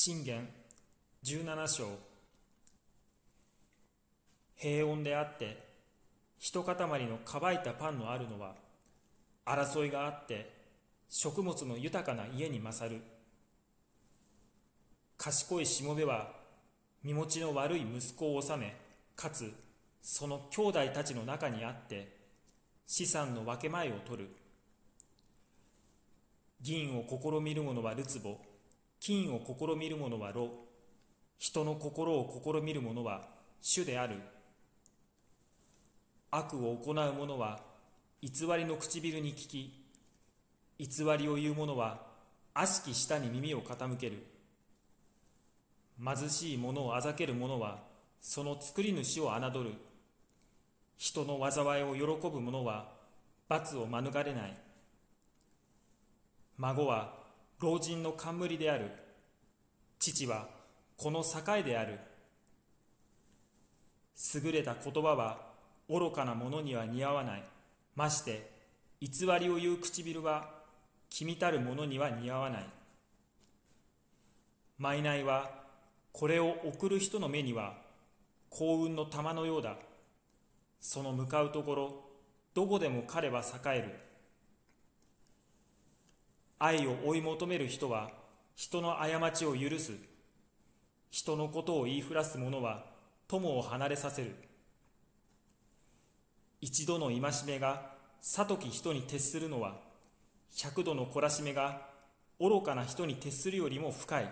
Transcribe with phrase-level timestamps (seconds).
[0.00, 0.46] 信玄
[1.24, 1.88] 17章。
[4.54, 5.58] 平穏であって
[6.38, 8.54] 一塊の乾いたパンのあるのは
[9.44, 10.52] 争いがあって
[11.08, 13.00] 食物の豊かな家に勝る。
[15.16, 16.30] 賢いしもべは
[17.02, 18.76] 身持ちの悪い息子を治め
[19.16, 19.52] かつ
[20.00, 22.06] その兄弟たちの中にあって
[22.86, 24.28] 資産の分け前を取る。
[26.60, 28.38] 銀を試みる者はるつぼ
[29.00, 30.50] 金を試みる者は炉
[31.38, 33.22] 人の心を試みる者は
[33.60, 34.16] 主である。
[36.30, 37.60] 悪を行う者は
[38.20, 39.84] 偽りの唇に聞き
[40.78, 42.06] 偽りを言う者は
[42.54, 44.24] 悪しき舌に耳を傾ける。
[46.04, 47.78] 貧しい者をあざける者は
[48.20, 49.72] その作り主を侮る。
[50.96, 52.88] 人の災いを喜ぶ者は
[53.48, 54.56] 罰を免れない。
[56.56, 57.14] 孫は
[57.60, 58.88] 老人の冠である。
[59.98, 60.46] 父は
[60.96, 61.98] この境である。
[64.34, 65.38] 優れた言葉は
[65.88, 67.42] 愚かな者には似合わない。
[67.96, 68.48] まして
[69.00, 70.50] 偽りを言う唇は
[71.10, 72.66] 君たる者には似合わない。
[74.78, 75.50] 賄いは
[76.12, 77.74] これを送る人の目には
[78.50, 79.74] 幸運の玉のようだ。
[80.78, 82.04] その向かうところ
[82.54, 84.07] どこでも彼は栄える。
[86.58, 88.10] 愛を追い求める人は
[88.56, 89.92] 人の過ちを許す。
[91.10, 92.84] 人のことを言いふらす者は
[93.28, 94.34] 友を離れさせる。
[96.60, 99.76] 一度の戒めが悟き人に徹するのは
[100.56, 101.82] 百度の懲らしめが
[102.40, 104.28] 愚かな人に徹するよりも深い。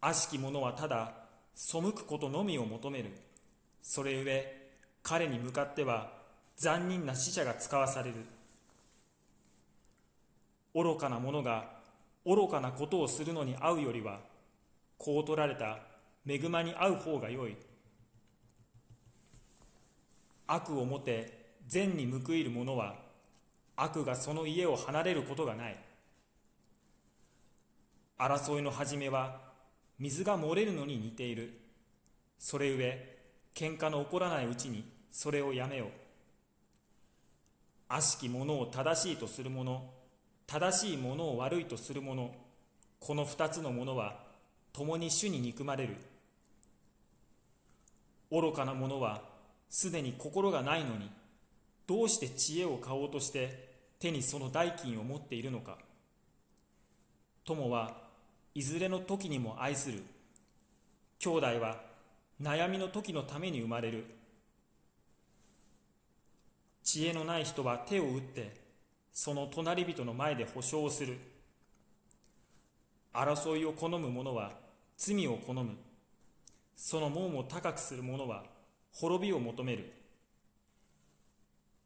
[0.00, 1.12] 悪しき者はただ
[1.54, 3.10] 背くことのみを求める。
[3.82, 4.70] それゆえ
[5.02, 6.12] 彼に向かっては
[6.56, 8.16] 残忍な死者が使わされる。
[10.74, 11.64] 愚かな者が
[12.26, 14.18] 愚かなことをするのに会うよりは
[14.98, 15.78] こう取られた
[16.26, 17.56] 恵まに会う方がよい。
[20.46, 22.96] 悪をもて善に報いる者は
[23.76, 25.78] 悪がその家を離れることがない。
[28.18, 29.40] 争いの始めは
[29.98, 31.60] 水が漏れるのに似ている。
[32.38, 33.16] それゆえ
[33.54, 35.86] 喧嘩の起こらないうちにそれをやめよ
[37.88, 39.82] 悪しき者を正しいとする者
[40.46, 42.30] 正しいものを悪いとする者
[43.00, 44.18] この二つのものは
[44.72, 45.96] 共に主に憎まれる。
[48.30, 49.22] 愚かな者は
[49.68, 51.10] すでに心がないのに
[51.86, 55.78] どうして知恵を買おうとして手にその代金を持っているのか。
[57.44, 57.96] 友は
[58.54, 60.02] いずれの時にも愛する。
[61.18, 61.80] 兄弟は
[62.40, 64.04] 悩みの時のために生まれる。
[66.82, 68.63] 知恵のない人は手を打って
[69.14, 71.16] その隣人の前で保証する。
[73.14, 74.50] 争いを好む者は
[74.96, 75.76] 罪を好む。
[76.74, 78.42] その門を高くする者は
[78.92, 79.92] 滅びを求める。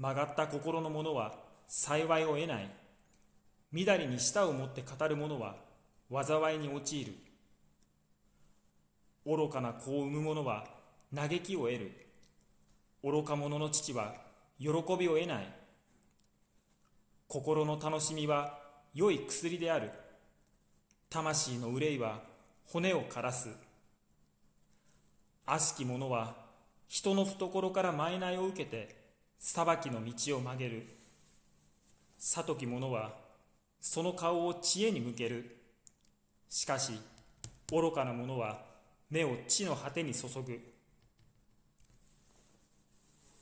[0.00, 1.36] 曲がった心の者は
[1.68, 2.68] 幸いを得ない。
[3.70, 5.54] みだりに舌を持って語る者は
[6.10, 7.12] 災いに陥る。
[9.24, 10.66] 愚かな子を産む者は
[11.14, 11.92] 嘆きを得る。
[13.04, 14.12] 愚か者の父は
[14.58, 15.61] 喜びを得ない。
[17.32, 18.58] 心の楽しみは
[18.92, 19.90] 良い薬である。
[21.08, 22.20] 魂の憂いは
[22.66, 23.48] 骨を枯らす。
[25.46, 26.34] 悪しき者は
[26.88, 28.94] 人の懐から賄いを受けて
[29.38, 30.86] 裁きの道を曲げる。
[32.18, 33.14] 悟き者は
[33.80, 35.56] その顔を知恵に向ける。
[36.50, 37.00] しかし
[37.70, 38.58] 愚かな者は
[39.08, 40.60] 目を地の果てに注ぐ。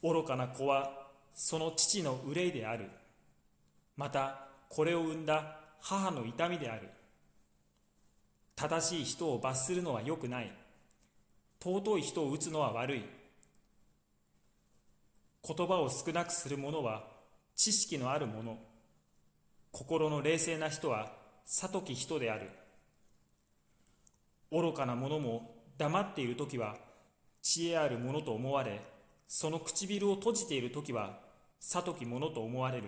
[0.00, 2.88] 愚かな子はその父の憂いである。
[4.00, 6.88] またこれを生んだ母の痛みである。
[8.56, 10.50] 正しい人を罰するのは良くない。
[11.62, 13.04] 尊い人を打つのは悪い。
[15.46, 17.04] 言葉を少なくする者は
[17.54, 18.56] 知識のある者。
[19.70, 21.12] 心の冷静な人は
[21.44, 22.48] 悟き人である。
[24.50, 26.76] 愚かな者も黙っている時は
[27.42, 28.80] 知恵ある者と思われ
[29.28, 31.18] その唇を閉じている時は
[31.60, 32.84] 悟き者と思われる。